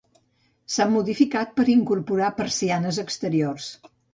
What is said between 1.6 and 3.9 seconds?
incorporar persianes exteriors.